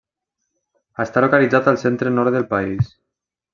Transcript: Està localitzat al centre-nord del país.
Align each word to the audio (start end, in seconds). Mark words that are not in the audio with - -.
Està 1.03 1.23
localitzat 1.25 1.71
al 1.73 1.79
centre-nord 1.83 2.37
del 2.39 2.51
país. 2.57 2.93